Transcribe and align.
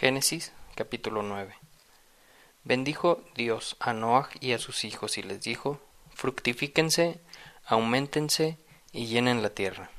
Génesis 0.00 0.50
capítulo 0.76 1.22
9 1.22 1.54
Bendijo 2.64 3.22
Dios 3.34 3.76
a 3.80 3.92
Noah 3.92 4.30
y 4.40 4.52
a 4.52 4.58
sus 4.58 4.86
hijos 4.86 5.18
y 5.18 5.22
les 5.22 5.42
dijo, 5.42 5.78
Fructifíquense, 6.14 7.20
aumentense 7.66 8.56
y 8.92 9.08
llenen 9.08 9.42
la 9.42 9.50
tierra. 9.50 9.90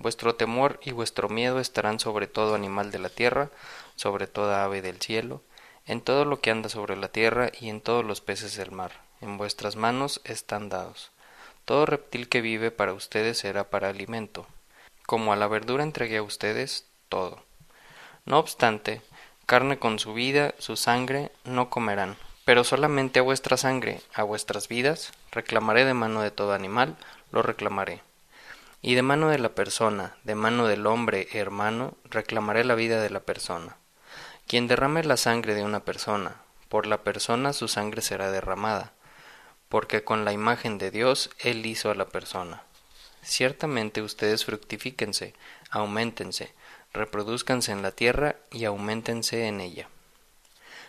Vuestro 0.00 0.34
temor 0.34 0.80
y 0.82 0.90
vuestro 0.90 1.28
miedo 1.28 1.60
estarán 1.60 2.00
sobre 2.00 2.26
todo 2.26 2.56
animal 2.56 2.90
de 2.90 2.98
la 2.98 3.08
tierra, 3.08 3.50
sobre 3.94 4.26
toda 4.26 4.64
ave 4.64 4.82
del 4.82 5.00
cielo, 5.00 5.42
en 5.86 6.00
todo 6.00 6.24
lo 6.24 6.40
que 6.40 6.50
anda 6.50 6.68
sobre 6.68 6.96
la 6.96 7.06
tierra 7.06 7.52
y 7.56 7.68
en 7.68 7.80
todos 7.80 8.04
los 8.04 8.20
peces 8.20 8.56
del 8.56 8.72
mar. 8.72 9.00
En 9.20 9.38
vuestras 9.38 9.76
manos 9.76 10.20
están 10.24 10.70
dados. 10.70 11.12
Todo 11.64 11.86
reptil 11.86 12.28
que 12.28 12.40
vive 12.40 12.72
para 12.72 12.94
ustedes 12.94 13.38
será 13.38 13.70
para 13.70 13.90
alimento. 13.90 14.44
Como 15.06 15.32
a 15.32 15.36
la 15.36 15.46
verdura 15.46 15.84
entregué 15.84 16.16
a 16.16 16.24
ustedes 16.24 16.88
todo. 17.08 17.44
No 18.24 18.40
obstante, 18.40 19.02
carne 19.46 19.78
con 19.78 20.00
su 20.00 20.12
vida, 20.12 20.54
su 20.58 20.76
sangre, 20.76 21.30
no 21.44 21.70
comerán. 21.70 22.16
Pero 22.44 22.64
solamente 22.64 23.20
a 23.20 23.22
vuestra 23.22 23.56
sangre, 23.56 24.00
a 24.12 24.24
vuestras 24.24 24.68
vidas, 24.68 25.12
reclamaré 25.30 25.84
de 25.84 25.94
mano 25.94 26.20
de 26.20 26.30
todo 26.30 26.52
animal, 26.52 26.96
lo 27.32 27.42
reclamaré. 27.42 28.02
Y 28.82 28.94
de 28.94 29.02
mano 29.02 29.28
de 29.28 29.38
la 29.38 29.50
persona, 29.50 30.16
de 30.24 30.34
mano 30.34 30.66
del 30.66 30.86
hombre 30.86 31.28
hermano, 31.32 31.94
reclamaré 32.04 32.64
la 32.64 32.74
vida 32.74 33.00
de 33.00 33.10
la 33.10 33.20
persona. 33.20 33.76
Quien 34.46 34.68
derrame 34.68 35.02
la 35.02 35.16
sangre 35.16 35.54
de 35.54 35.64
una 35.64 35.80
persona, 35.80 36.36
por 36.68 36.86
la 36.86 36.98
persona 37.02 37.52
su 37.52 37.68
sangre 37.68 38.02
será 38.02 38.30
derramada, 38.30 38.92
porque 39.68 40.04
con 40.04 40.24
la 40.24 40.32
imagen 40.32 40.78
de 40.78 40.90
Dios 40.90 41.30
él 41.38 41.66
hizo 41.66 41.90
a 41.90 41.94
la 41.94 42.06
persona. 42.06 42.62
Ciertamente 43.22 44.02
ustedes 44.02 44.44
fructifíquense, 44.44 45.34
aumentense, 45.70 46.52
reproduzcanse 46.92 47.72
en 47.72 47.82
la 47.82 47.90
tierra 47.90 48.36
y 48.50 48.64
aumentense 48.64 49.46
en 49.46 49.60
ella. 49.60 49.88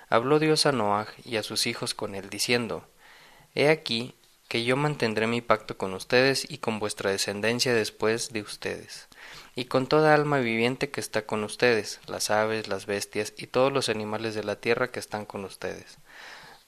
Habló 0.10 0.40
Dios 0.40 0.66
a 0.66 0.72
Noah 0.72 1.08
y 1.26 1.36
a 1.36 1.44
sus 1.44 1.68
hijos 1.68 1.94
con 1.94 2.16
él, 2.16 2.30
diciendo, 2.30 2.88
He 3.56 3.70
aquí 3.70 4.16
que 4.48 4.64
yo 4.64 4.78
mantendré 4.78 5.28
mi 5.28 5.42
pacto 5.42 5.78
con 5.78 5.94
ustedes 5.94 6.50
y 6.50 6.60
con 6.60 6.80
vuestra 6.80 7.12
descendencia 7.12 7.74
después 7.74 8.32
de 8.32 8.42
ustedes, 8.42 9.08
y 9.56 9.66
con 9.66 9.88
toda 9.88 10.14
alma 10.14 10.40
viviente 10.40 10.90
que 10.90 11.02
está 11.02 11.26
con 11.26 11.44
ustedes, 11.44 12.00
las 12.08 12.30
aves, 12.30 12.70
las 12.70 12.86
bestias 12.86 13.34
y 13.38 13.48
todos 13.48 13.74
los 13.74 13.90
animales 13.90 14.36
de 14.36 14.44
la 14.44 14.56
tierra 14.56 14.92
que 14.92 15.00
están 15.00 15.26
con 15.26 15.44
ustedes. 15.44 15.98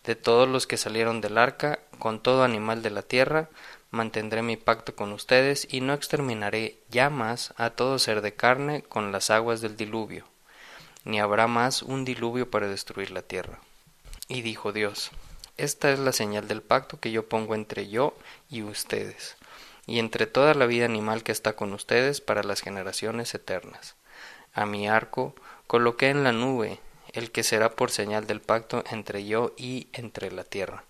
De 0.03 0.15
todos 0.15 0.49
los 0.49 0.67
que 0.67 0.77
salieron 0.77 1.21
del 1.21 1.37
arca, 1.37 1.79
con 1.99 2.21
todo 2.21 2.43
animal 2.43 2.81
de 2.81 2.89
la 2.89 3.03
tierra, 3.03 3.49
mantendré 3.91 4.41
mi 4.41 4.57
pacto 4.57 4.95
con 4.95 5.11
ustedes 5.11 5.67
y 5.69 5.81
no 5.81 5.93
exterminaré 5.93 6.77
ya 6.89 7.09
más 7.09 7.53
a 7.57 7.71
todo 7.71 7.99
ser 7.99 8.21
de 8.21 8.33
carne 8.33 8.83
con 8.83 9.11
las 9.11 9.29
aguas 9.29 9.61
del 9.61 9.77
diluvio, 9.77 10.25
ni 11.05 11.19
habrá 11.19 11.47
más 11.47 11.81
un 11.81 12.05
diluvio 12.05 12.49
para 12.49 12.67
destruir 12.67 13.11
la 13.11 13.21
tierra. 13.21 13.59
Y 14.27 14.41
dijo 14.41 14.71
Dios, 14.71 15.11
Esta 15.57 15.91
es 15.91 15.99
la 15.99 16.13
señal 16.13 16.47
del 16.47 16.61
pacto 16.61 16.99
que 16.99 17.11
yo 17.11 17.27
pongo 17.27 17.55
entre 17.55 17.89
yo 17.89 18.15
y 18.49 18.61
ustedes, 18.61 19.37
y 19.87 19.99
entre 19.99 20.27
toda 20.27 20.53
la 20.53 20.67
vida 20.67 20.85
animal 20.85 21.23
que 21.23 21.31
está 21.31 21.53
con 21.53 21.73
ustedes 21.73 22.21
para 22.21 22.43
las 22.43 22.61
generaciones 22.61 23.33
eternas. 23.33 23.95
A 24.53 24.65
mi 24.65 24.87
arco 24.87 25.33
coloqué 25.67 26.09
en 26.09 26.23
la 26.23 26.31
nube 26.31 26.79
el 27.13 27.31
que 27.31 27.43
será 27.43 27.71
por 27.71 27.89
señal 27.89 28.27
del 28.27 28.41
pacto 28.41 28.83
entre 28.91 29.25
yo 29.25 29.53
y 29.57 29.87
entre 29.93 30.31
la 30.31 30.43
tierra, 30.43 30.83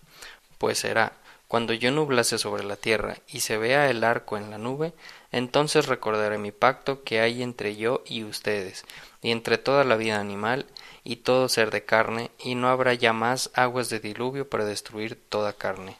pues 0.58 0.78
será 0.78 1.14
cuando 1.50 1.74
yo 1.74 1.90
nublase 1.90 2.38
sobre 2.38 2.62
la 2.62 2.76
tierra 2.76 3.16
y 3.26 3.40
se 3.40 3.58
vea 3.58 3.90
el 3.90 4.04
arco 4.04 4.36
en 4.36 4.50
la 4.50 4.58
nube, 4.58 4.92
entonces 5.32 5.88
recordaré 5.88 6.38
mi 6.38 6.52
pacto 6.52 7.02
que 7.02 7.18
hay 7.18 7.42
entre 7.42 7.74
yo 7.74 8.04
y 8.06 8.22
ustedes, 8.22 8.84
y 9.20 9.32
entre 9.32 9.58
toda 9.58 9.82
la 9.82 9.96
vida 9.96 10.20
animal 10.20 10.66
y 11.02 11.16
todo 11.16 11.48
ser 11.48 11.72
de 11.72 11.84
carne, 11.84 12.30
y 12.38 12.54
no 12.54 12.68
habrá 12.68 12.94
ya 12.94 13.12
más 13.12 13.50
aguas 13.54 13.90
de 13.90 13.98
diluvio 13.98 14.48
para 14.48 14.64
destruir 14.64 15.20
toda 15.28 15.52
carne. 15.52 15.96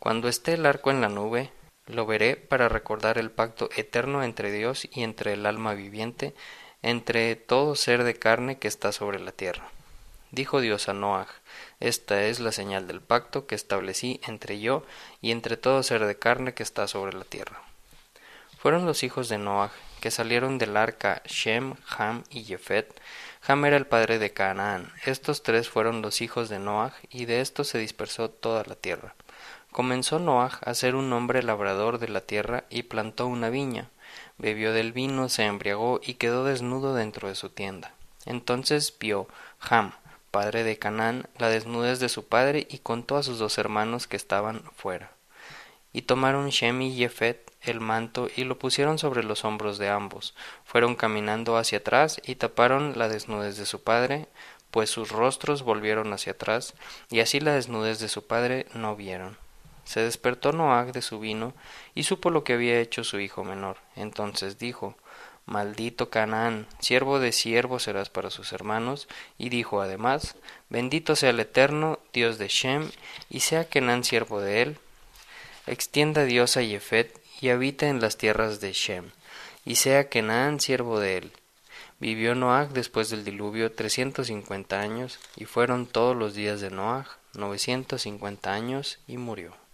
Cuando 0.00 0.26
esté 0.26 0.54
el 0.54 0.66
arco 0.66 0.90
en 0.90 1.00
la 1.00 1.10
nube, 1.10 1.52
lo 1.86 2.04
veré 2.04 2.34
para 2.34 2.68
recordar 2.68 3.18
el 3.18 3.30
pacto 3.30 3.70
eterno 3.76 4.24
entre 4.24 4.50
Dios 4.50 4.88
y 4.92 5.04
entre 5.04 5.34
el 5.34 5.46
alma 5.46 5.74
viviente, 5.74 6.34
entre 6.82 7.36
todo 7.36 7.76
ser 7.76 8.02
de 8.02 8.14
carne 8.14 8.58
que 8.58 8.66
está 8.66 8.90
sobre 8.90 9.20
la 9.20 9.30
tierra. 9.30 9.70
Dijo 10.30 10.60
Dios 10.60 10.88
a 10.88 10.92
Noah, 10.92 11.28
Esta 11.80 12.24
es 12.24 12.40
la 12.40 12.52
señal 12.52 12.86
del 12.86 13.00
pacto 13.00 13.46
que 13.46 13.54
establecí 13.54 14.20
entre 14.26 14.60
yo 14.60 14.84
y 15.20 15.30
entre 15.30 15.56
todo 15.56 15.82
ser 15.82 16.04
de 16.04 16.18
carne 16.18 16.54
que 16.54 16.62
está 16.62 16.88
sobre 16.88 17.12
la 17.12 17.24
tierra. 17.24 17.62
Fueron 18.58 18.86
los 18.86 19.02
hijos 19.02 19.28
de 19.28 19.38
Noah 19.38 19.70
que 20.00 20.10
salieron 20.10 20.58
del 20.58 20.76
arca 20.76 21.22
Shem, 21.24 21.74
Ham 21.96 22.24
y 22.30 22.44
Jefet. 22.44 23.00
Ham 23.46 23.64
era 23.64 23.76
el 23.76 23.86
padre 23.86 24.18
de 24.18 24.32
Canaán. 24.32 24.92
Estos 25.04 25.42
tres 25.42 25.68
fueron 25.68 26.02
los 26.02 26.20
hijos 26.20 26.48
de 26.48 26.58
Noah, 26.58 26.92
y 27.10 27.24
de 27.24 27.40
estos 27.40 27.68
se 27.68 27.78
dispersó 27.78 28.30
toda 28.30 28.64
la 28.64 28.74
tierra. 28.74 29.14
Comenzó 29.70 30.18
Noah 30.18 30.58
a 30.62 30.74
ser 30.74 30.94
un 30.94 31.12
hombre 31.12 31.42
labrador 31.42 31.98
de 31.98 32.08
la 32.08 32.20
tierra 32.20 32.64
y 32.70 32.84
plantó 32.84 33.26
una 33.26 33.50
viña. 33.50 33.90
Bebió 34.38 34.72
del 34.72 34.92
vino, 34.92 35.28
se 35.28 35.44
embriagó 35.44 36.00
y 36.02 36.14
quedó 36.14 36.44
desnudo 36.44 36.94
dentro 36.94 37.28
de 37.28 37.34
su 37.34 37.50
tienda. 37.50 37.92
Entonces 38.24 38.94
vio 38.98 39.28
Ham, 39.60 39.92
padre 40.36 40.64
de 40.64 40.78
Canaán, 40.78 41.30
la 41.38 41.48
desnudez 41.48 41.98
de 41.98 42.10
su 42.10 42.26
padre 42.26 42.66
y 42.68 42.80
contó 42.80 43.16
a 43.16 43.22
sus 43.22 43.38
dos 43.38 43.56
hermanos 43.56 44.06
que 44.06 44.18
estaban 44.18 44.64
fuera. 44.76 45.12
Y 45.94 46.02
tomaron 46.02 46.50
Shem 46.50 46.82
y 46.82 46.94
Jefet 46.94 47.50
el 47.62 47.80
manto 47.80 48.28
y 48.36 48.44
lo 48.44 48.58
pusieron 48.58 48.98
sobre 48.98 49.24
los 49.24 49.46
hombros 49.46 49.78
de 49.78 49.88
ambos. 49.88 50.34
Fueron 50.66 50.94
caminando 50.94 51.56
hacia 51.56 51.78
atrás 51.78 52.20
y 52.22 52.34
taparon 52.34 52.98
la 52.98 53.08
desnudez 53.08 53.56
de 53.56 53.64
su 53.64 53.82
padre, 53.82 54.28
pues 54.70 54.90
sus 54.90 55.08
rostros 55.08 55.62
volvieron 55.62 56.12
hacia 56.12 56.32
atrás, 56.32 56.74
y 57.08 57.20
así 57.20 57.40
la 57.40 57.54
desnudez 57.54 57.98
de 57.98 58.10
su 58.10 58.26
padre 58.26 58.66
no 58.74 58.94
vieron. 58.94 59.38
Se 59.84 60.00
despertó 60.00 60.52
Noag 60.52 60.92
de 60.92 61.00
su 61.00 61.18
vino 61.18 61.54
y 61.94 62.02
supo 62.02 62.28
lo 62.28 62.44
que 62.44 62.52
había 62.52 62.78
hecho 62.78 63.04
su 63.04 63.20
hijo 63.20 63.42
menor. 63.42 63.78
Entonces 63.94 64.58
dijo 64.58 64.96
Maldito 65.46 66.10
Canaán, 66.10 66.66
siervo 66.80 67.20
de 67.20 67.30
siervo 67.30 67.78
serás 67.78 68.10
para 68.10 68.30
sus 68.30 68.52
hermanos, 68.52 69.06
y 69.38 69.48
dijo 69.48 69.80
además, 69.80 70.34
Bendito 70.68 71.14
sea 71.14 71.30
el 71.30 71.38
Eterno, 71.38 72.00
Dios 72.12 72.38
de 72.38 72.48
Shem, 72.48 72.90
y 73.30 73.40
sea 73.40 73.68
Canaán 73.68 74.02
siervo 74.02 74.40
de 74.40 74.62
él. 74.62 74.78
Extienda 75.68 76.24
Dios 76.24 76.56
a 76.56 76.62
Jefet, 76.62 77.20
y 77.40 77.50
habita 77.50 77.86
en 77.86 78.00
las 78.00 78.16
tierras 78.16 78.60
de 78.60 78.72
Shem, 78.72 79.12
y 79.64 79.76
sea 79.76 80.08
Canaán 80.08 80.58
siervo 80.58 80.98
de 80.98 81.18
él. 81.18 81.32
Vivió 82.00 82.34
Noach 82.34 82.70
después 82.70 83.08
del 83.08 83.24
diluvio 83.24 83.70
trescientos 83.70 84.26
cincuenta 84.26 84.80
años, 84.80 85.20
y 85.36 85.44
fueron 85.44 85.86
todos 85.86 86.16
los 86.16 86.34
días 86.34 86.60
de 86.60 86.70
Noach 86.70 87.06
novecientos 87.34 88.02
cincuenta 88.02 88.52
años, 88.52 88.98
y 89.06 89.16
murió. 89.16 89.65